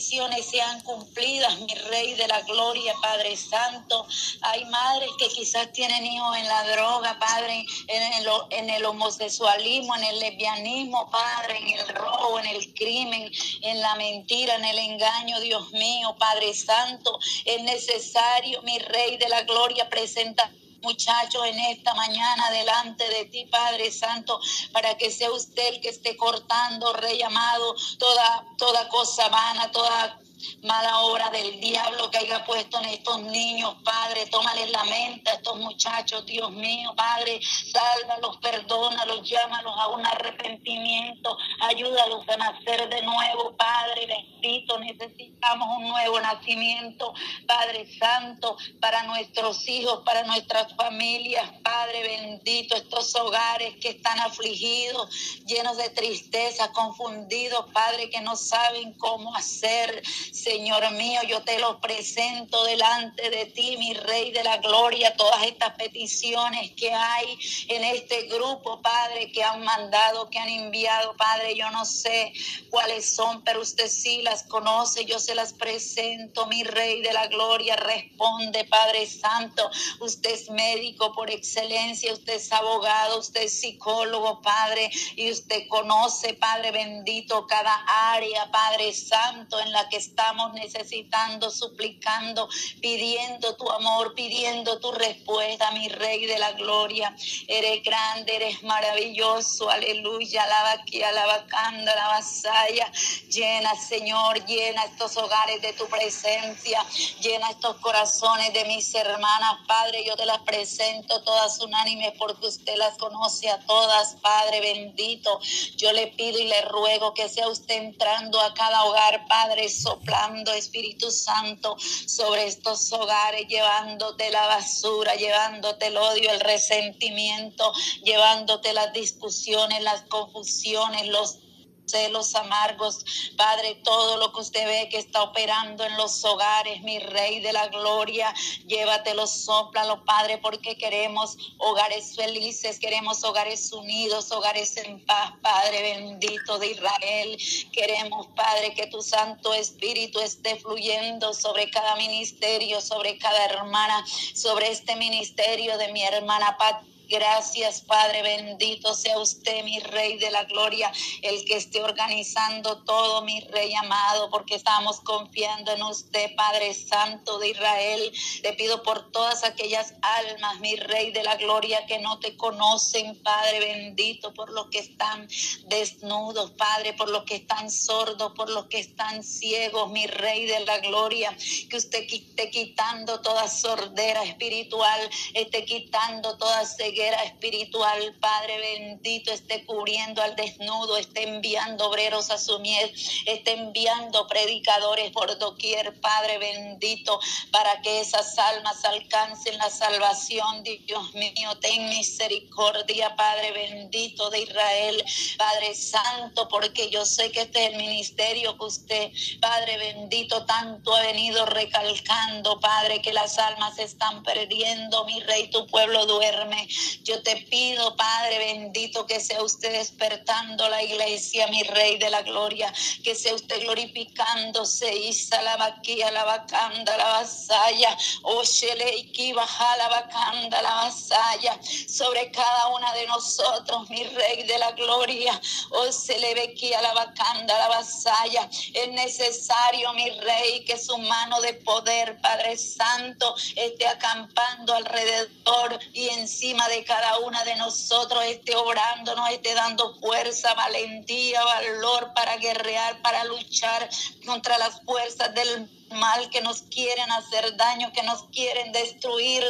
[0.00, 4.06] sean cumplidas, mi Rey de la Gloria, Padre Santo.
[4.42, 9.96] Hay madres que quizás tienen hijos en la droga, Padre, en el, en el homosexualismo,
[9.96, 13.30] en el lesbianismo, Padre, en el robo, en el crimen,
[13.62, 17.18] en la mentira, en el engaño, Dios mío, Padre Santo.
[17.44, 20.50] Es necesario, mi Rey de la Gloria, presenta
[20.86, 24.38] muchachos en esta mañana delante de ti, Padre Santo,
[24.72, 30.20] para que sea usted el que esté cortando, rey amado, toda, toda cosa vana, toda
[30.62, 34.26] mala obra del diablo que haya puesto en estos niños, Padre.
[34.26, 37.40] Tómales la mente a estos muchachos, Dios mío, Padre.
[37.42, 41.36] Sálvalos, perdónalos, llámalos a un arrepentimiento.
[41.60, 44.78] Ayúdalos a nacer de nuevo, Padre bendito.
[44.78, 47.14] Necesitamos un nuevo nacimiento,
[47.46, 52.76] Padre Santo, para nuestros hijos, para nuestras familias, Padre bendito.
[52.76, 55.10] Estos hogares que están afligidos,
[55.46, 60.02] llenos de tristeza, confundidos, Padre, que no saben cómo hacer.
[60.32, 65.44] Señor mío, yo te lo presento delante de ti, mi Rey de la Gloria, todas
[65.44, 67.38] estas peticiones que hay
[67.68, 72.32] en este grupo, Padre, que han mandado, que han enviado, Padre, yo no sé
[72.70, 77.26] cuáles son, pero usted sí las conoce, yo se las presento, mi Rey de la
[77.26, 84.40] Gloria, responde, Padre Santo, usted es médico por excelencia, usted es abogado, usted es psicólogo,
[84.42, 87.74] Padre, y usted conoce, Padre bendito, cada
[88.12, 92.48] área, Padre Santo, en la que está estamos necesitando, suplicando,
[92.80, 97.14] pidiendo tu amor, pidiendo tu respuesta, mi Rey de la Gloria.
[97.46, 102.90] Eres grande, eres maravilloso, aleluya, alaba aquí, alaba canda, alaba saya.
[103.28, 106.82] Llena, Señor, llena estos hogares de tu presencia,
[107.20, 112.76] llena estos corazones de mis hermanas, Padre, yo te las presento todas unánimes porque usted
[112.76, 115.38] las conoce a todas, Padre bendito.
[115.76, 119.68] Yo le pido y le ruego que sea usted entrando a cada hogar, Padre,
[120.06, 127.72] soplando, Espíritu Santo, sobre estos hogares, llevándote la basura, llevándote el odio, el resentimiento,
[128.04, 131.45] llevándote las discusiones, las confusiones, los
[131.86, 133.04] celos amargos.
[133.36, 137.52] Padre, todo lo que usted ve que está operando en los hogares, mi Rey de
[137.52, 138.34] la Gloria,
[138.66, 146.58] llévatelo, soplalo, Padre, porque queremos hogares felices, queremos hogares unidos, hogares en paz, Padre bendito
[146.58, 147.38] de Israel.
[147.72, 154.04] Queremos, Padre, que tu Santo Espíritu esté fluyendo sobre cada ministerio, sobre cada hermana,
[154.34, 160.28] sobre este ministerio de mi hermana Pat Gracias, Padre bendito sea usted, mi Rey de
[160.32, 160.90] la Gloria,
[161.22, 167.38] el que esté organizando todo, mi Rey amado, porque estamos confiando en usted, Padre Santo
[167.38, 168.12] de Israel.
[168.42, 173.22] Le pido por todas aquellas almas, mi Rey de la Gloria, que no te conocen,
[173.22, 175.28] Padre bendito, por los que están
[175.66, 180.58] desnudos, Padre, por los que están sordos, por los que están ciegos, mi Rey de
[180.64, 181.36] la Gloria,
[181.70, 189.64] que usted esté quitando toda sordera espiritual, esté quitando toda ceguera espiritual, Padre bendito, esté
[189.64, 192.90] cubriendo al desnudo, esté enviando obreros a su miel,
[193.26, 197.20] esté enviando predicadores por doquier, Padre bendito,
[197.50, 200.62] para que esas almas alcancen la salvación.
[200.62, 205.04] Dios mío, ten misericordia, Padre bendito de Israel,
[205.36, 210.94] Padre Santo, porque yo sé que este es el ministerio que usted, Padre bendito, tanto
[210.94, 216.66] ha venido recalcando, Padre, que las almas están perdiendo, mi rey, tu pueblo duerme.
[217.04, 222.22] Yo te pido, Padre bendito, que sea usted despertando la iglesia, mi Rey de la
[222.22, 229.76] Gloria, que sea usted glorificándose, Isa la vaquilla, la vacanda, la vasalla, Oshele y baja
[229.76, 231.58] la vacanda, la vasalla,
[231.88, 236.92] sobre cada una de nosotros, mi Rey de la Gloria, o se le vequía la
[236.92, 238.48] vacanda, la vasalla.
[238.74, 246.08] Es necesario, mi Rey, que su mano de poder, Padre Santo, esté acampando alrededor y
[246.08, 252.36] encima de cada una de nosotros esté obrando, nos esté dando fuerza, valentía, valor para
[252.36, 253.88] guerrear, para luchar
[254.24, 259.42] contra las fuerzas del mal que nos quieren hacer daño, que nos quieren destruir.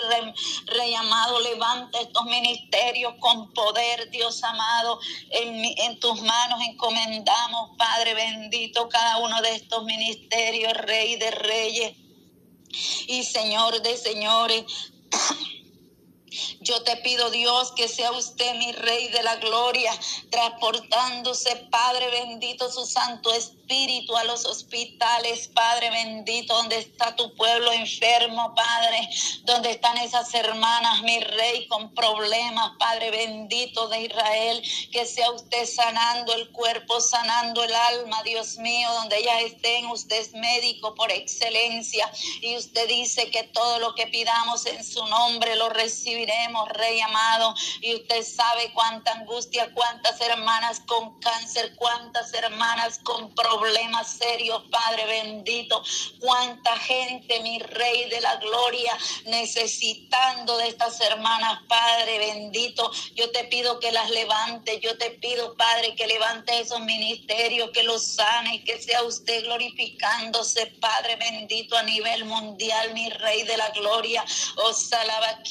[0.67, 5.01] Rey, amado, levanta estos ministerios con poder, Dios amado.
[5.31, 11.97] En, en tus manos encomendamos, Padre bendito, cada uno de estos ministerios, Rey de reyes
[13.07, 14.65] y Señor de señores.
[16.61, 19.93] Yo te pido, Dios, que sea usted mi Rey de la Gloria,
[20.31, 27.73] transportándose, Padre bendito, su Santo Espíritu a los hospitales, Padre bendito, donde está tu pueblo
[27.73, 29.09] enfermo, Padre,
[29.43, 34.63] donde están esas hermanas, mi Rey, con problemas, Padre bendito de Israel,
[34.93, 40.21] que sea usted sanando el cuerpo, sanando el alma, Dios mío, donde ellas estén, usted
[40.21, 42.11] es médico por excelencia
[42.41, 45.69] y usted dice que todo lo que pidamos en su nombre lo
[46.67, 47.55] Rey amado.
[47.81, 55.07] Y usted sabe cuánta angustia, cuántas hermanas con cáncer, cuántas hermanas con problemas serios, Padre
[55.07, 55.83] bendito.
[56.21, 58.97] Cuánta gente, mi Rey de la gloria,
[59.27, 62.91] necesitando de estas hermanas, Padre bendito.
[63.15, 67.83] Yo te pido que las levante, yo te pido, Padre, que levante esos ministerios, que
[67.83, 73.71] los sane, que sea usted glorificándose, Padre bendito, a nivel mundial, mi Rey de la
[73.71, 74.25] gloria.
[74.57, 75.43] Oh, salaba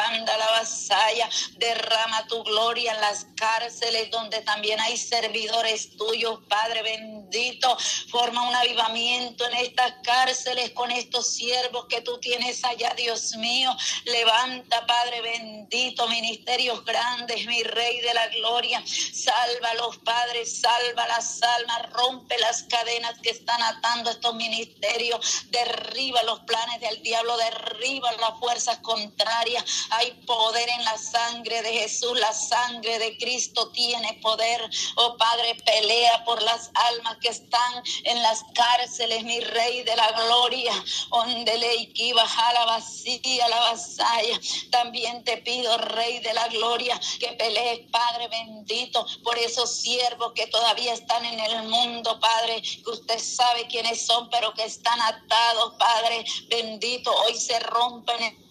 [0.00, 6.82] aquí, alabacanda, vasalla, derrama tu gloria en las cárceles donde también hay servidores tuyos, Padre
[6.82, 7.76] bendito.
[8.10, 13.74] Forma un avivamiento en estas cárceles con estos siervos que tú tienes allá, Dios mío.
[14.04, 18.82] Levanta, Padre bendito, ministerios grandes, mi Rey de la gloria.
[18.86, 26.22] Salva los padres, salva las almas, rompe las cadenas que están atando estos ministerios, derriba
[26.24, 29.64] los planes del diablo, derriba las fuerzas contrarias.
[29.90, 34.68] Hay poder en la sangre de Jesús, la sangre de Cristo tiene poder.
[34.96, 40.10] Oh Padre, pelea por las almas que están en las cárceles, mi Rey de la
[40.12, 40.72] gloria,
[41.10, 44.40] donde le baja la vacía, la vasalla.
[44.70, 50.46] También te pido, Rey de la gloria, que pelees, Padre bendito, por esos siervos que
[50.46, 55.74] todavía están en el mundo, Padre, que usted sabe quiénes son, pero que están atados,
[55.78, 57.12] Padre bendito.
[57.24, 58.49] Hoy se rompen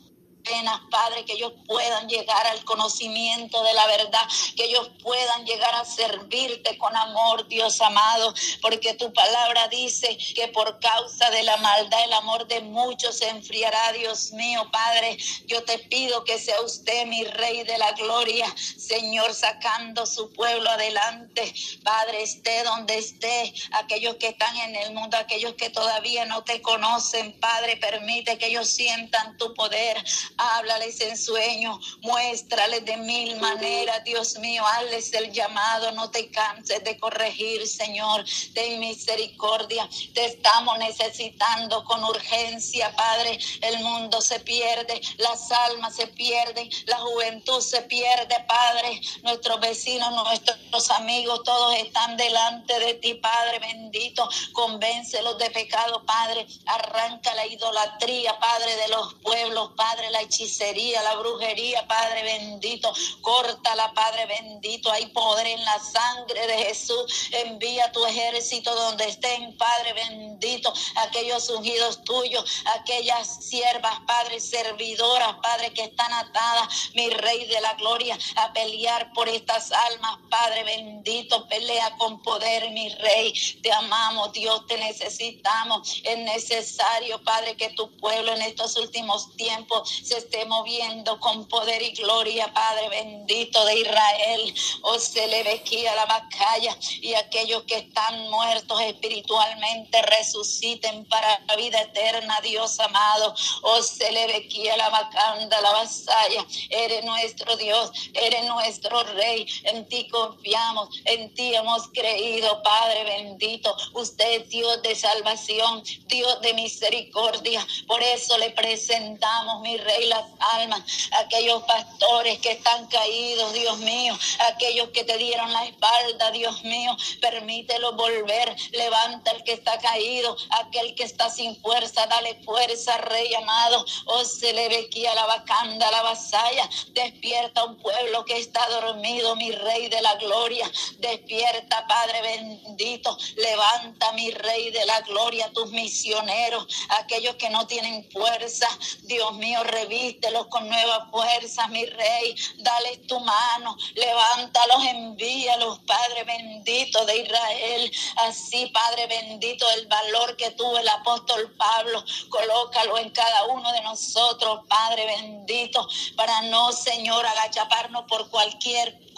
[0.89, 5.85] Padre, que ellos puedan llegar al conocimiento de la verdad, que ellos puedan llegar a
[5.85, 12.03] servirte con amor, Dios amado, porque tu palabra dice que por causa de la maldad
[12.03, 15.17] el amor de muchos se enfriará, Dios mío, Padre.
[15.45, 18.45] Yo te pido que sea usted mi rey de la gloria,
[18.77, 21.53] Señor, sacando su pueblo adelante.
[21.83, 26.61] Padre, esté donde esté, aquellos que están en el mundo, aquellos que todavía no te
[26.61, 29.97] conocen, Padre, permite que ellos sientan tu poder
[30.39, 36.83] háblales en sueño, muéstrales de mil maneras, Dios mío, hazles el llamado, no te canses
[36.83, 39.87] de corregir, Señor, de misericordia.
[40.13, 43.37] Te estamos necesitando con urgencia, Padre.
[43.61, 49.01] El mundo se pierde, las almas se pierden, la juventud se pierde, Padre.
[49.23, 54.27] Nuestros vecinos, nuestros amigos, todos están delante de ti, Padre bendito.
[54.53, 56.47] Convéncelos de pecado, Padre.
[56.65, 62.93] Arranca la idolatría, Padre, de los pueblos, Padre, la hechicería, la brujería, Padre bendito.
[63.21, 64.91] Córtala, Padre bendito.
[64.91, 67.29] Hay poder en la sangre de Jesús.
[67.31, 70.71] Envía tu ejército donde estén, Padre bendito.
[70.95, 72.45] Aquellos ungidos tuyos,
[72.79, 79.11] aquellas siervas, Padre, servidoras, Padre, que están atadas, mi Rey de la gloria, a pelear
[79.13, 81.47] por estas almas, Padre bendito.
[81.47, 83.33] Pelea con poder, mi Rey.
[83.63, 86.01] Te amamos, Dios, te necesitamos.
[86.03, 91.81] Es necesario, Padre, que tu pueblo en estos últimos tiempos se esté moviendo con poder
[91.81, 94.53] y gloria, Padre bendito de Israel.
[94.83, 95.43] O oh, se le
[95.87, 102.79] a la bacalla y aquellos que están muertos espiritualmente resuciten para la vida eterna, Dios
[102.79, 103.33] amado.
[103.63, 104.29] O oh, se le
[104.71, 106.45] a la bacanda, la vasalla.
[106.69, 109.45] Eres nuestro Dios, eres nuestro Rey.
[109.63, 113.75] En ti confiamos, en ti hemos creído, Padre bendito.
[113.93, 117.65] Usted es Dios de salvación, Dios de misericordia.
[117.87, 120.81] Por eso le presentamos, mi Rey, las almas,
[121.23, 124.17] aquellos pastores que están caídos, Dios mío,
[124.51, 130.35] aquellos que te dieron la espalda, Dios mío, permítelo volver, levanta el que está caído,
[130.61, 135.15] aquel que está sin fuerza, dale fuerza, Rey amado, oh se le ve aquí a
[135.15, 140.69] la vacanda, la vasalla, despierta un pueblo que está dormido, mi Rey de la gloria,
[140.97, 148.09] despierta, Padre bendito, levanta, mi Rey de la gloria, tus misioneros, aquellos que no tienen
[148.11, 148.67] fuerza,
[149.03, 152.35] Dios mío, revive vístelos con nueva fuerza, mi rey.
[152.59, 157.91] Dale tu mano, levántalos, envíalos, Padre bendito de Israel.
[158.17, 163.81] Así, Padre bendito, el valor que tuvo el apóstol Pablo, colócalo en cada uno de
[163.81, 169.08] nosotros, Padre bendito, para no, Señor, agachaparnos por cualquier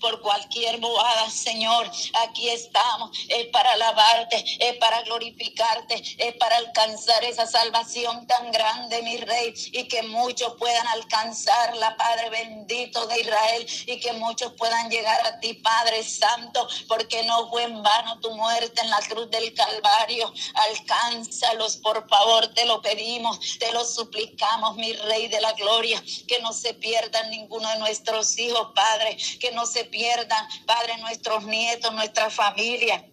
[0.00, 1.90] por cualquier bobada, Señor.
[2.26, 9.00] Aquí estamos, es para alabarte, es para glorificarte, es para alcanzar esa salvación tan grande,
[9.02, 14.90] mi rey, y que muchos puedan alcanzarla, Padre bendito de Israel, y que muchos puedan
[14.90, 19.30] llegar a ti, Padre Santo, porque no fue en vano tu muerte en la cruz
[19.30, 20.32] del Calvario.
[20.70, 26.38] Alcánzalos, por favor, te lo pedimos, te lo suplicamos, mi Rey de la Gloria, que
[26.40, 31.92] no se pierdan ninguno de nuestros hijos, Padre, que no se pierdan, Padre, nuestros nietos,
[31.94, 33.04] nuestra familia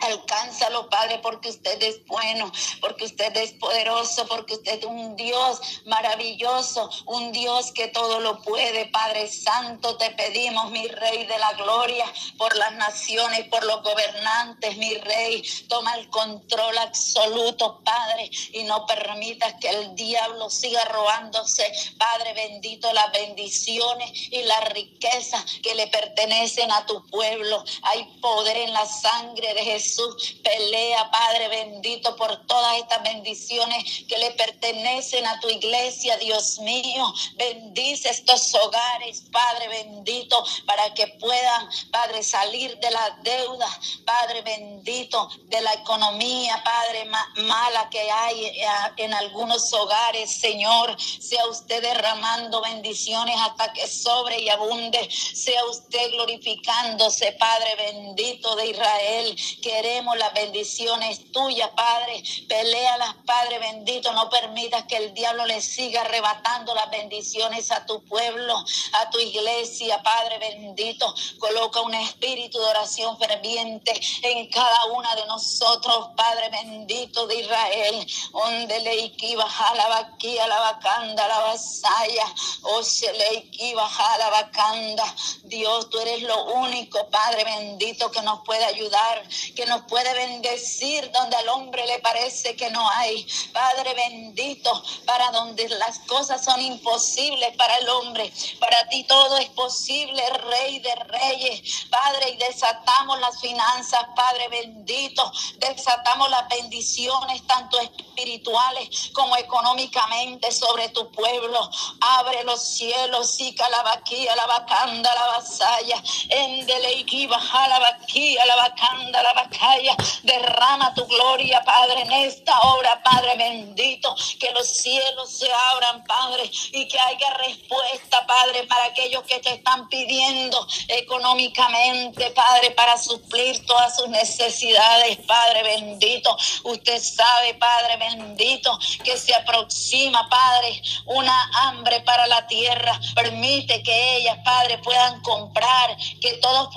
[0.00, 5.60] Alcánzalo, Padre, porque usted es bueno, porque usted es poderoso, porque usted es un Dios
[5.86, 8.86] maravilloso, un Dios que todo lo puede.
[8.86, 12.04] Padre Santo, te pedimos, mi Rey de la Gloria,
[12.36, 15.42] por las naciones, por los gobernantes, mi Rey.
[15.68, 22.92] Toma el control absoluto, Padre, y no permitas que el diablo siga robándose, Padre bendito,
[22.92, 27.64] las bendiciones y las riquezas que le pertenecen a tu pueblo.
[27.82, 30.36] Hay poder en la sangre de Jesús Jesús.
[30.42, 37.12] Pelea, Padre bendito, por todas estas bendiciones que le pertenecen a tu iglesia, Dios mío.
[37.36, 43.68] Bendice estos hogares, Padre bendito, para que puedan, Padre, salir de la deuda,
[44.04, 47.04] Padre bendito, de la economía, Padre,
[47.42, 50.96] mala que hay eh, en algunos hogares, Señor.
[51.00, 55.08] Sea usted derramando bendiciones hasta que sobre y abunde.
[55.10, 59.36] Sea usted glorificándose, Padre bendito de Israel.
[59.62, 62.22] Que queremos las bendiciones tuyas, Padre.
[62.48, 64.12] Peléalas, Padre bendito.
[64.12, 68.54] No permitas que el diablo le siga arrebatando las bendiciones a tu pueblo,
[68.92, 71.12] a tu iglesia, Padre bendito.
[71.40, 78.06] Coloca un espíritu de oración ferviente en cada una de nosotros, Padre bendito de Israel.
[78.32, 82.26] Onde le baja la vaquilla, la vacanda, la vasalla.
[82.62, 85.14] O se le baja la vacanda.
[85.42, 89.24] Dios, tú eres lo único, Padre bendito, que nos puede ayudar,
[89.66, 93.26] nos puede bendecir donde al hombre le parece que no hay.
[93.52, 99.48] Padre bendito, para donde las cosas son imposibles para el hombre, para ti todo es
[99.50, 101.86] posible, Rey de Reyes.
[101.90, 110.88] Padre, y desatamos las finanzas, Padre bendito, desatamos las bendiciones tanto espirituales como económicamente sobre
[110.90, 111.70] tu pueblo.
[112.00, 118.44] Abre los cielos, y la vaquilla, la vacanda, la vasalla, endele y baja la vaquilla,
[118.46, 124.14] la vacanda, la vaca Derrama tu gloria, Padre, en esta obra, Padre bendito.
[124.38, 129.54] Que los cielos se abran, Padre, y que haya respuesta, Padre, para aquellos que te
[129.54, 136.36] están pidiendo económicamente, Padre, para suplir todas sus necesidades, Padre bendito.
[136.64, 142.98] Usted sabe, Padre bendito, que se aproxima, Padre, una hambre para la tierra.
[143.14, 146.74] Permite que ellas, Padre, puedan comprar, que todos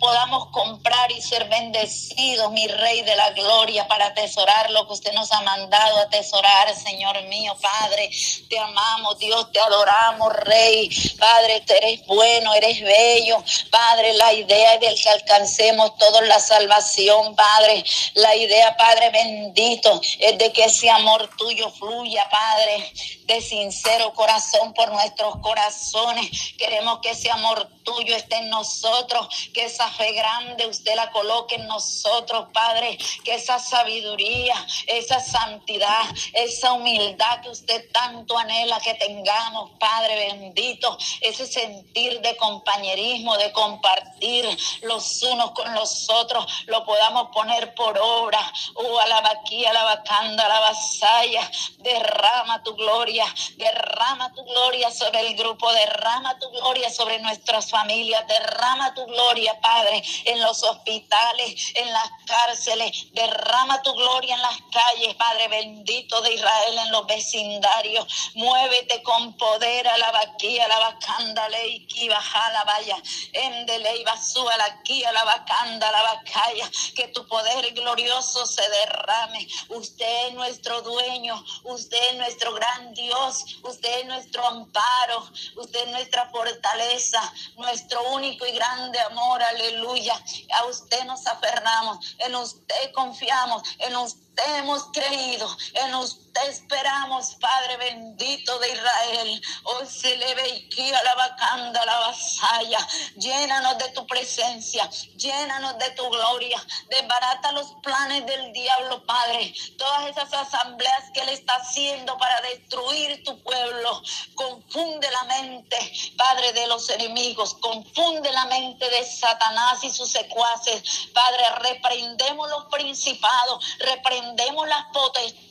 [0.00, 2.15] podamos comprar y ser bendecidos
[2.50, 7.22] mi Rey de la Gloria, para atesorar lo que usted nos ha mandado atesorar, Señor
[7.24, 8.10] mío, Padre.
[8.48, 10.88] Te amamos, Dios, te adoramos, Rey.
[11.18, 13.36] Padre, tú eres bueno, eres bello.
[13.70, 17.84] Padre, la idea es de que alcancemos toda la salvación, Padre.
[18.14, 22.92] La idea, Padre bendito, es de que ese amor tuyo fluya, Padre,
[23.24, 26.54] de sincero corazón por nuestros corazones.
[26.56, 31.56] Queremos que ese amor tuyo esté en nosotros, que esa fe grande usted la coloque
[31.56, 32.05] en nosotros,
[32.52, 34.54] Padre, que esa sabiduría,
[34.86, 42.36] esa santidad, esa humildad que usted tanto anhela que tengamos, Padre bendito, ese sentir de
[42.36, 44.46] compañerismo, de compartir
[44.82, 48.40] los unos con los otros, lo podamos poner por obra.
[48.74, 53.24] Oh, a la vaquilla, a la vacanda, a la vasalla, derrama tu gloria,
[53.56, 58.22] derrama tu gloria sobre el grupo, derrama tu gloria sobre nuestras familia.
[58.22, 63.12] Derrama tu gloria, Padre, en los hospitales, en las cárceles.
[63.12, 68.06] Derrama tu gloria en las calles, Padre bendito de Israel, en los vecindarios.
[68.34, 72.96] Muévete con poder a la vaquilla, la vacanda, ley, baja la valla.
[73.32, 76.70] Endele y basúa la aquí, a la vacanda, la vacaya.
[76.94, 79.46] Que tu poder glorioso se derrame.
[79.68, 85.90] Usted es nuestro dueño, usted es nuestro gran Dios, usted es nuestro amparo, usted es
[85.92, 87.20] nuestra fortaleza,
[87.56, 90.14] nuestro único y grande amor, aleluya.
[90.58, 91.85] A usted nos aferramos,
[92.18, 94.26] en usted confiamos, en usted
[94.58, 99.42] hemos creído, en usted esperamos, Padre bendito de Israel.
[99.64, 102.78] Hoy se le ve y a la vacanda, la vasalla.
[103.16, 106.62] Llénanos de tu presencia, llénanos de tu gloria.
[106.90, 109.54] Desbarata los planes del diablo, Padre.
[109.78, 114.02] Todas esas asambleas que él está haciendo para destruir tu pueblo.
[114.34, 117.54] Confunde la mente, Padre, de los enemigos.
[117.54, 121.08] Confunde la mente de Satanás y sus secuaces.
[121.14, 125.45] Padre, reprendemos los principados, reprendemos las potestades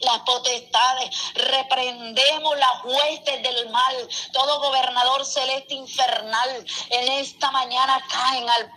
[0.00, 8.48] las potestades, reprendemos las huestes del mal, todo gobernador celeste infernal en esta mañana caen
[8.48, 8.70] al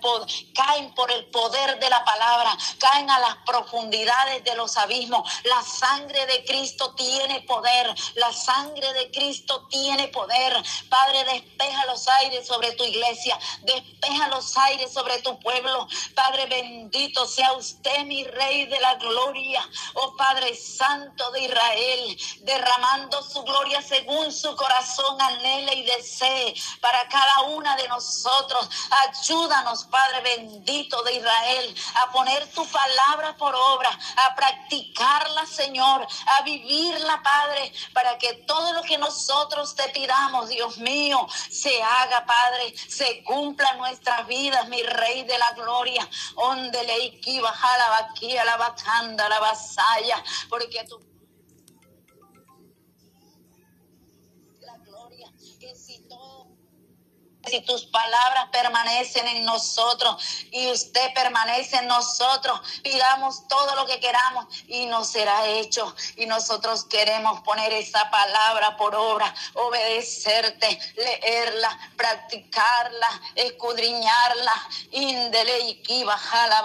[0.54, 5.30] caen por el poder de la palabra, caen a las profundidades de los abismos.
[5.44, 10.54] La sangre de Cristo tiene poder, la sangre de Cristo tiene poder.
[10.90, 15.88] Padre, despeja los aires sobre tu iglesia, despeja los aires sobre tu pueblo.
[16.16, 19.68] Padre bendito sea usted, mi rey de la gloria.
[19.96, 27.08] Oh Padre Santo de Israel, derramando su gloria según su corazón anhela y desee para
[27.10, 28.70] cada una de nosotros.
[29.08, 36.42] Ayúdanos, Padre bendito de Israel, a poner tu palabra por obra, a practicarla, Señor, a
[36.44, 42.74] vivirla, Padre, para que todo lo que nosotros te pidamos, Dios mío, se haga, Padre,
[42.88, 46.08] se cumpla nuestras vidas, mi Rey de la gloria.
[47.78, 51.01] La vaquilla, la bacanda, la vasalla, porque tu
[55.72, 56.41] necesito
[57.48, 64.00] si tus palabras permanecen en nosotros y usted permanece en nosotros, pidamos todo lo que
[64.00, 65.96] queramos y nos será hecho.
[66.18, 74.54] Y nosotros queremos poner esa palabra por obra, obedecerte, leerla, practicarla, escudriñarla.
[74.92, 76.62] Indele y baja la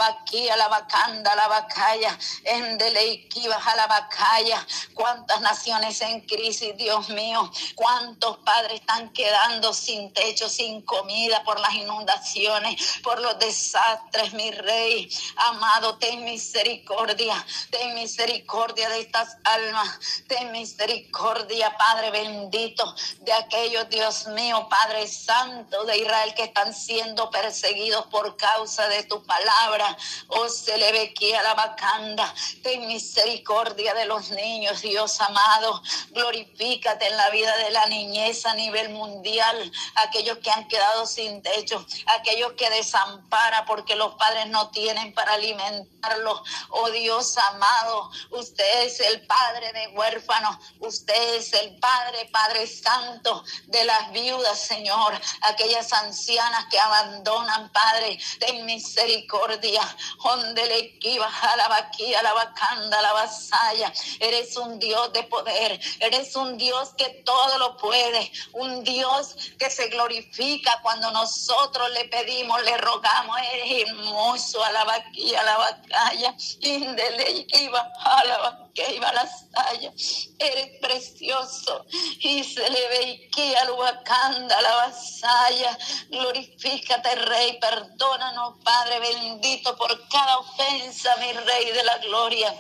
[0.57, 4.67] la vacanda, la vacaya, endele y baja la vacaya.
[4.95, 11.59] Cuántas naciones en crisis, Dios mío, cuántos padres están quedando sin techo, sin comida, por
[11.61, 15.09] las inundaciones, por los desastres, mi rey.
[15.37, 24.27] Amado, ten misericordia, ten misericordia de estas almas, ten misericordia, Padre bendito, de aquellos, Dios
[24.29, 29.97] mío, Padre Santo de Israel, que están siendo perseguidos por causa de tu palabra.
[30.29, 32.33] Oh, se le ve a la bacanda.
[32.63, 35.83] Ten misericordia de los niños, Dios amado.
[36.11, 39.73] Glorifícate en la vida de la niñez a nivel mundial.
[39.97, 45.35] Aquellos que han quedado sin techo, aquellos que desampara porque los padres no tienen para
[45.35, 46.43] alimentarlos.
[46.71, 53.45] Oh Dios amado, usted es el padre de huérfanos, usted es el padre, Padre Santo
[53.67, 59.83] de las viudas, Señor, aquellas ancianas que abandonan, Padre, ten misericordia.
[60.23, 63.93] Donde le a la vaquilla, la vacanda, la vasalla.
[64.19, 69.71] Eres un Dios de poder, eres un Dios que todo lo puede, un Dios que
[69.71, 70.46] se glorifica
[70.83, 77.47] cuando nosotros le pedimos, le rogamos, es hermoso, a la vaquilla, a la vacaya, indele,
[77.61, 79.93] iba a la vaquilla, iba la saya,
[80.39, 81.87] eres precioso,
[82.21, 85.79] y se le ve y a la la vasalla,
[86.09, 92.55] glorifícate, Rey, perdónanos, Padre bendito, por cada ofensa, mi Rey de la gloria.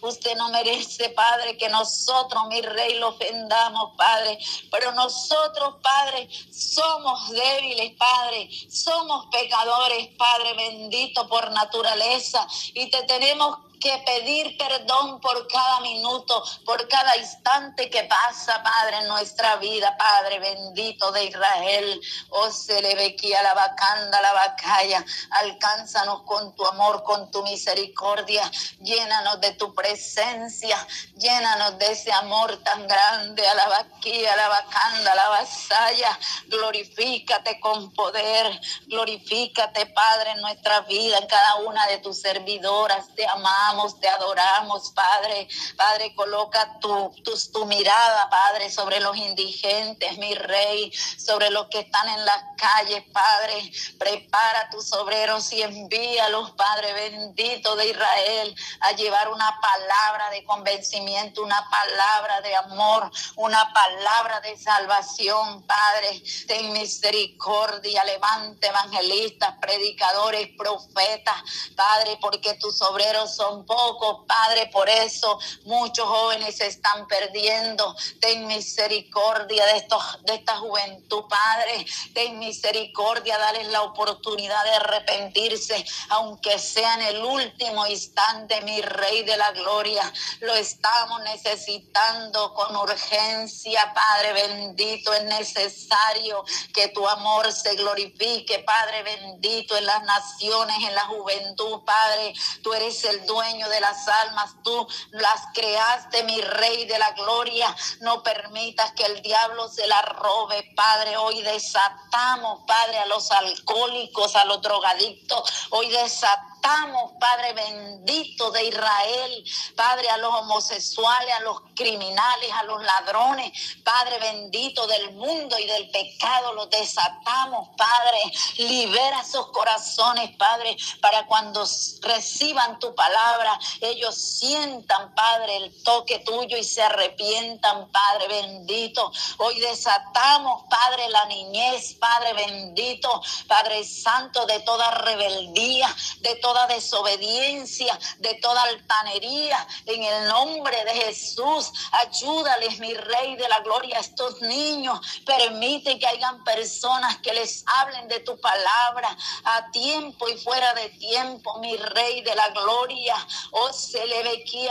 [0.00, 4.38] Usted no merece, Padre, que nosotros, mi rey, lo ofendamos, Padre.
[4.70, 8.48] Pero nosotros, Padre, somos débiles, Padre.
[8.70, 12.46] Somos pecadores, Padre bendito por naturaleza.
[12.74, 18.98] Y te tenemos que pedir perdón por cada minuto, por cada instante que pasa, Padre,
[18.98, 22.00] en nuestra vida, Padre bendito de Israel.
[22.30, 25.04] Oh, se le ve aquí a la vacanda, la vacaya.
[25.30, 28.48] Alcánzanos con tu amor, con tu misericordia.
[28.80, 30.76] Llénanos de tu presencia.
[31.16, 33.46] Llénanos de ese amor tan grande.
[33.48, 36.18] A la vaquilla, a la vacanda, la vasalla.
[36.46, 38.60] Glorifícate con poder.
[38.86, 43.12] Glorifícate, Padre, en nuestra vida, en cada una de tus servidoras.
[43.16, 45.48] Te amamos te adoramos, Padre.
[45.76, 47.12] Padre, coloca tu,
[47.52, 53.04] tu, mirada, Padre, sobre los indigentes, mi Rey, sobre los que están en las calles,
[53.12, 53.72] Padre.
[53.98, 61.42] Prepara tus obreros y envíalos, Padre bendito de Israel, a llevar una palabra de convencimiento,
[61.42, 66.22] una palabra de amor, una palabra de salvación, Padre.
[66.46, 71.42] Ten misericordia, levante evangelistas, predicadores, profetas,
[71.74, 77.94] Padre, porque tus obreros son poco, Padre, por eso muchos jóvenes se están perdiendo.
[78.20, 81.86] Ten misericordia de, estos, de esta juventud, Padre.
[82.14, 89.22] Ten misericordia, dale la oportunidad de arrepentirse, aunque sea en el último instante, mi Rey
[89.24, 90.12] de la Gloria.
[90.40, 95.12] Lo estamos necesitando con urgencia, Padre bendito.
[95.12, 96.44] Es necesario
[96.74, 102.34] que tu amor se glorifique, Padre bendito, en las naciones, en la juventud, Padre.
[102.62, 104.54] Tú eres el dueño de las almas.
[104.62, 107.74] Tú las creaste, mi Rey de la gloria.
[108.00, 111.16] No permitas que el diablo se la robe, Padre.
[111.16, 115.68] Hoy desatamos, Padre, a los alcohólicos, a los drogadictos.
[115.70, 119.44] Hoy desatamos Padre bendito de Israel,
[119.76, 123.52] Padre, a los homosexuales, a los criminales, a los ladrones,
[123.84, 128.20] Padre bendito del mundo y del pecado, los desatamos, Padre.
[128.58, 131.64] Libera esos corazones, Padre, para cuando
[132.02, 139.10] reciban tu palabra, ellos sientan, Padre, el toque tuyo y se arrepientan, Padre bendito.
[139.38, 147.98] Hoy desatamos, Padre, la niñez, Padre bendito, Padre Santo, de toda rebeldía, de toda desobediencia,
[148.18, 151.72] de toda altanería, en el nombre de Jesús.
[151.92, 155.00] Ayúdales, mi Rey de la Gloria, a estos niños.
[155.26, 160.88] Permite que hayan personas que les hablen de tu palabra a tiempo y fuera de
[160.90, 163.16] tiempo, mi Rey de la Gloria.
[163.52, 164.22] Oh, se le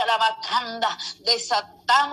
[0.02, 0.98] a la bacanda,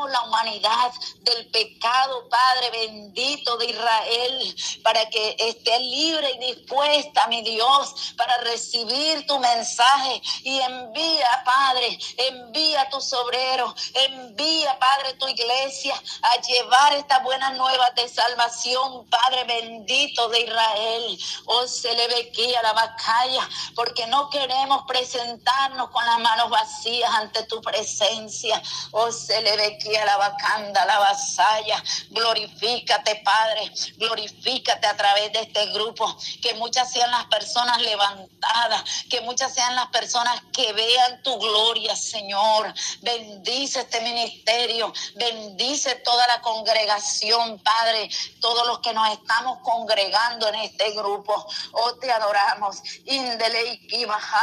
[0.10, 7.42] la humanidad del pecado, Padre bendito de Israel, para que esté libre y dispuesta, mi
[7.42, 15.96] Dios, para recibir tu mensaje y envía, Padre, envía tus obreros, envía, Padre, tu iglesia
[16.22, 21.20] a llevar esta buena nueva de salvación, Padre bendito de Israel.
[21.46, 26.50] Oh, se le ve aquí a la bacalla, porque no queremos presentarnos con las manos
[26.50, 28.62] vacías ante tu presencia.
[28.92, 29.56] Oh, se le
[30.00, 31.84] a la bacanda, la vasalla.
[32.10, 39.22] Glorifícate, Padre, glorifícate a través de este grupo, que muchas sean las personas levantadas, que
[39.22, 42.74] muchas sean las personas que vean tu gloria, Señor.
[43.02, 50.56] Bendice este ministerio, bendice toda la congregación, Padre, todos los que nos estamos congregando en
[50.56, 51.48] este grupo.
[51.74, 52.82] Oh, te adoramos.
[53.06, 53.80] Indele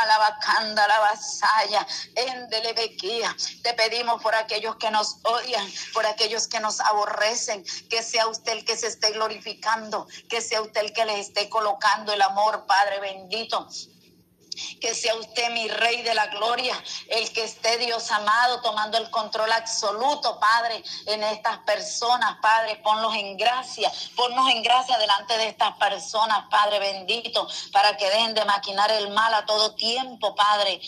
[0.07, 2.75] la bacanda, la vasalla, endele.
[3.63, 8.53] Te pedimos por aquellos que nos odian, por aquellos que nos aborrecen, que sea usted
[8.53, 12.67] el que se esté glorificando, que sea usted el que le esté colocando el amor,
[12.67, 13.69] Padre bendito.
[14.81, 19.11] Que sea usted mi rey de la gloria, el que esté Dios amado, tomando el
[19.11, 25.49] control absoluto, Padre, en estas personas, Padre, ponlos en gracia, ponnos en gracia delante de
[25.49, 30.81] estas personas, Padre bendito, para que dejen de maquinar el mal a todo tiempo, Padre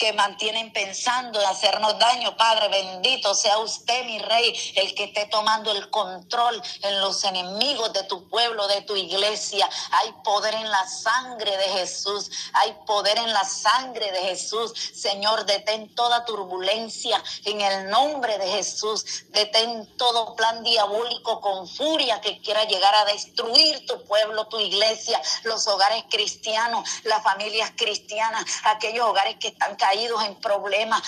[0.00, 2.34] que mantienen pensando en hacernos daño.
[2.36, 7.92] Padre bendito, sea usted, mi rey, el que esté tomando el control en los enemigos
[7.92, 9.68] de tu pueblo, de tu iglesia.
[9.92, 12.30] Hay poder en la sangre de Jesús.
[12.54, 14.72] Hay poder en la sangre de Jesús.
[14.94, 19.26] Señor, detén toda turbulencia en el nombre de Jesús.
[19.28, 25.20] Detén todo plan diabólico con furia que quiera llegar a destruir tu pueblo, tu iglesia,
[25.42, 31.02] los hogares cristianos, las familias cristianas, aquellos hogares que están caídos caídos en problemas.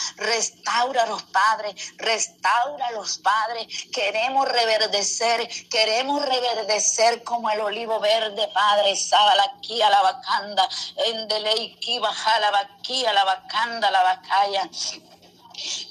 [1.06, 1.74] los Padre.
[2.92, 3.66] los Padre.
[3.92, 5.48] Queremos reverdecer.
[5.68, 8.96] Queremos reverdecer como el olivo verde, Padre.
[8.96, 10.68] Sábala aquí a la bacanda.
[10.96, 14.68] En Deleiki, baja la vaquilla, la bacanda, la bacaya.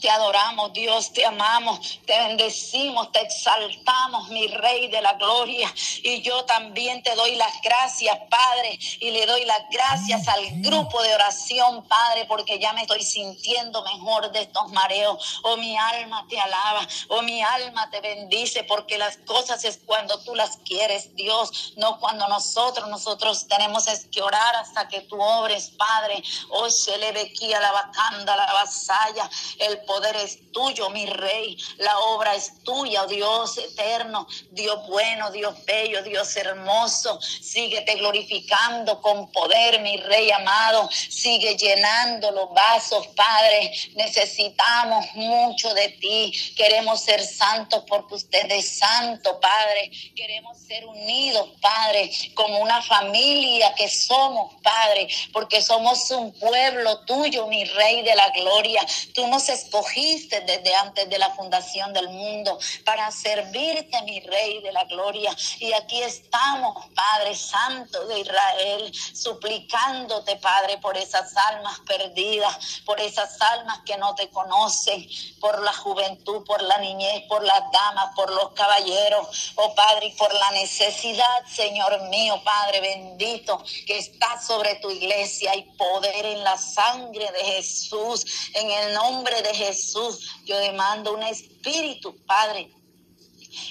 [0.01, 5.73] Te adoramos, Dios, te amamos, te bendecimos, te exaltamos, mi Rey de la Gloria.
[6.03, 11.01] Y yo también te doy las gracias, Padre, y le doy las gracias al grupo
[11.03, 15.39] de oración, Padre, porque ya me estoy sintiendo mejor de estos mareos.
[15.43, 20.19] Oh, mi alma te alaba, oh, mi alma te bendice, porque las cosas es cuando
[20.23, 25.71] tú las quieres, Dios, no cuando nosotros, nosotros tenemos que orar hasta que tú obres,
[25.77, 26.23] Padre.
[26.49, 29.29] Oh, se le ve aquí a la bacanda, la vasalla.
[29.61, 31.55] El poder es tuyo, mi rey.
[31.77, 37.19] La obra es tuya, oh Dios eterno, Dios bueno, Dios bello, Dios hermoso.
[37.21, 40.89] Síguete glorificando con poder, mi rey amado.
[40.91, 43.71] Sigue llenando los vasos, Padre.
[43.93, 46.33] Necesitamos mucho de ti.
[46.55, 49.91] Queremos ser santos porque usted es santo, Padre.
[50.15, 57.45] Queremos ser unidos, Padre, como una familia que somos, Padre, porque somos un pueblo tuyo,
[57.47, 58.81] mi rey de la gloria.
[59.13, 64.71] Tú nos escogiste desde antes de la fundación del mundo para servirte, mi Rey de
[64.71, 65.35] la gloria.
[65.59, 73.39] Y aquí estamos, Padre Santo de Israel, suplicándote, Padre, por esas almas perdidas, por esas
[73.41, 75.07] almas que no te conocen,
[75.39, 80.11] por la juventud, por la niñez, por las damas, por los caballeros, oh Padre, y
[80.11, 85.55] por la necesidad, Señor mío, Padre bendito, que está sobre tu iglesia.
[85.55, 91.23] y poder en la sangre de Jesús, en el nombre de Jesús, yo demando un
[91.23, 92.69] espíritu, Padre,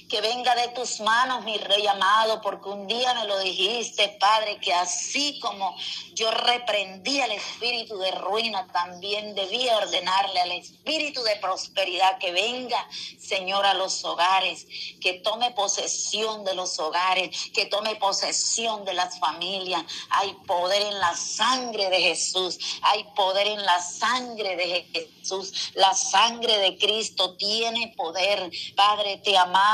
[0.08, 4.58] que venga de tus manos, mi rey amado, porque un día me lo dijiste, Padre,
[4.58, 5.74] que así como
[6.14, 12.86] yo reprendí al espíritu de ruina, también debía ordenarle al espíritu de prosperidad que venga,
[13.18, 14.66] Señor, a los hogares,
[15.00, 19.84] que tome posesión de los hogares, que tome posesión de las familias.
[20.10, 25.70] Hay poder en la sangre de Jesús, hay poder en la sangre de Jesús.
[25.74, 28.50] La sangre de Cristo tiene poder.
[28.74, 29.69] Padre, te amamos,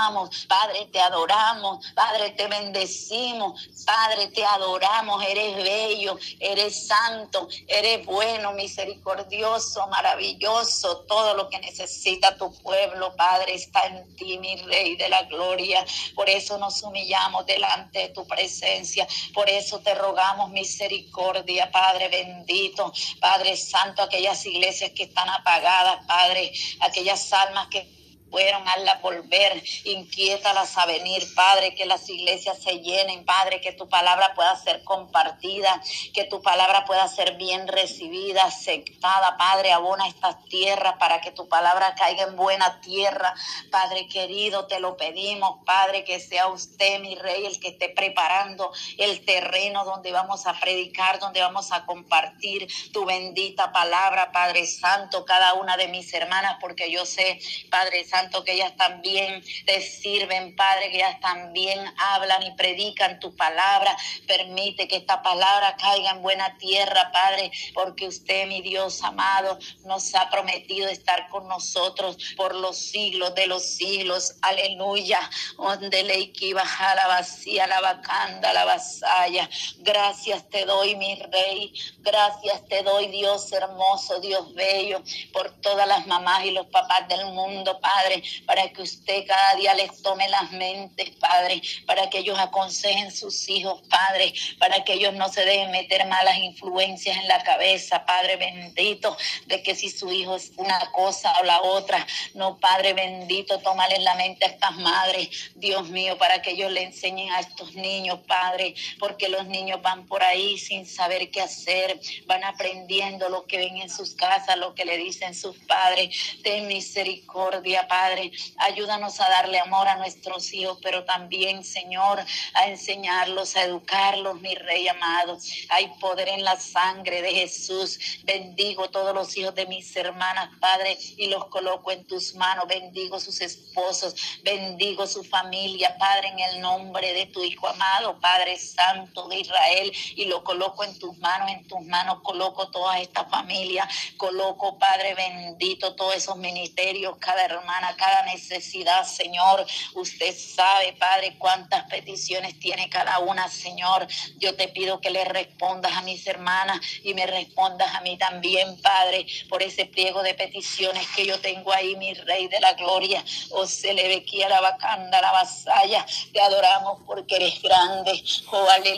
[0.48, 8.52] Padre, te adoramos, Padre, te bendecimos, Padre, te adoramos, eres bello, eres santo, eres bueno,
[8.52, 15.09] misericordioso, maravilloso, todo lo que necesita tu pueblo, Padre, está en ti, mi Rey de
[15.09, 15.85] la gloria.
[16.14, 22.92] Por eso nos humillamos delante de tu presencia, por eso te rogamos misericordia, Padre bendito,
[23.20, 27.95] Padre Santo, aquellas iglesias que están apagadas, Padre, aquellas almas que
[28.31, 33.89] fueron, hazla volver, inquiétalas a venir, Padre, que las iglesias se llenen, Padre, que tu
[33.89, 35.81] palabra pueda ser compartida,
[36.12, 41.49] que tu palabra pueda ser bien recibida, aceptada, Padre, abona estas tierras para que tu
[41.49, 43.35] palabra caiga en buena tierra,
[43.71, 48.73] Padre querido, te lo pedimos, Padre, que sea usted, mi rey, el que esté preparando
[48.99, 55.25] el terreno donde vamos a predicar, donde vamos a compartir tu bendita palabra, Padre Santo,
[55.25, 57.39] cada una de mis hermanas, porque yo sé,
[57.71, 63.20] Padre Santo, Santo, que ellas también te sirven, Padre, que ellas también hablan y predican
[63.20, 63.96] tu palabra.
[64.26, 70.14] Permite que esta palabra caiga en buena tierra, Padre, porque usted, mi Dios amado, nos
[70.14, 74.37] ha prometido estar con nosotros por los siglos de los siglos.
[74.42, 75.20] Aleluya.
[75.59, 79.48] Donde le baja la vacía, la vacanda, la vasalla.
[79.79, 81.72] Gracias te doy, mi rey.
[81.98, 85.02] Gracias te doy, Dios hermoso, Dios bello,
[85.33, 88.06] por todas las mamás y los papás del mundo, Padre
[88.45, 93.49] para que usted cada día les tome las mentes, Padre, para que ellos aconsejen sus
[93.49, 98.37] hijos, Padre, para que ellos no se dejen meter malas influencias en la cabeza, Padre
[98.37, 99.16] bendito,
[99.47, 103.99] de que si su hijo es una cosa o la otra, no, Padre bendito, tómale
[104.01, 108.21] la mente a estas madres, Dios mío, para que ellos le enseñen a estos niños,
[108.27, 113.59] Padre, porque los niños van por ahí sin saber qué hacer, van aprendiendo lo que
[113.59, 116.16] ven en sus casas, lo que le dicen sus padres.
[116.42, 118.30] Ten misericordia, Padre Padre.
[118.59, 124.54] Ayúdanos a darle amor a nuestros hijos, pero también, Señor, a enseñarlos, a educarlos, mi
[124.54, 125.38] Rey amado.
[125.70, 127.98] Hay poder en la sangre de Jesús.
[128.24, 132.66] Bendigo todos los hijos de mis hermanas, Padre, y los coloco en tus manos.
[132.68, 138.59] Bendigo sus esposos, bendigo su familia, Padre, en el nombre de tu Hijo amado, Padre
[138.59, 143.24] Santo de Israel, y lo coloco en tus manos, en tus manos coloco toda esta
[143.24, 149.66] familia, coloco, Padre bendito, todos esos ministerios, cada hermana cada necesidad, Señor.
[149.94, 154.07] Usted sabe, Padre, cuántas peticiones tiene cada una, Señor.
[154.38, 158.81] Yo te pido que le respondas a mis hermanas y me respondas a mí también,
[158.83, 163.25] Padre, por ese pliego de peticiones que yo tengo ahí, mi Rey de la Gloria.
[163.51, 166.05] O se le ve la bacanda, la vasalla.
[166.33, 168.22] Te adoramos porque eres grande.
[168.51, 168.87] Oh, aleluya.